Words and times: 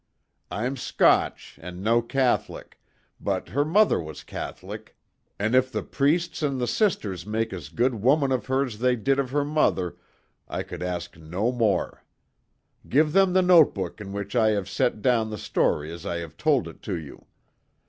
I'm 0.49 0.77
Scotch, 0.77 1.59
an' 1.61 1.83
no 1.83 2.01
Catholic 2.01 2.79
but, 3.19 3.49
her 3.49 3.63
mother 3.63 3.99
was 4.01 4.23
Catholic, 4.23 4.97
an' 5.37 5.53
if 5.53 5.71
the 5.71 5.83
priests 5.83 6.41
an' 6.41 6.57
the 6.57 6.65
sisters 6.65 7.27
make 7.27 7.53
as 7.53 7.69
good 7.69 7.93
woman 7.93 8.31
of 8.31 8.47
her 8.47 8.65
as 8.65 8.79
they 8.79 8.95
did 8.95 9.19
of 9.19 9.29
her 9.29 9.45
mother, 9.45 9.97
I 10.47 10.63
could 10.63 10.81
ask 10.81 11.17
no 11.17 11.51
more. 11.51 12.03
Give 12.89 13.13
them 13.13 13.33
the 13.33 13.43
notebook 13.43 14.01
in 14.01 14.11
which 14.11 14.35
I 14.35 14.49
have 14.57 14.67
set 14.67 15.03
down 15.03 15.29
the 15.29 15.37
story 15.37 15.93
as 15.93 16.03
I 16.03 16.17
have 16.17 16.35
told 16.35 16.67
it 16.67 16.81
to 16.81 16.97
you. 16.97 17.27